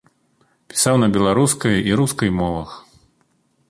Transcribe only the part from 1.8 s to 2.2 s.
і